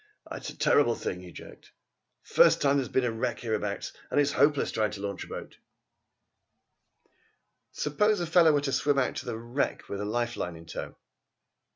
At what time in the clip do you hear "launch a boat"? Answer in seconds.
4.99-5.59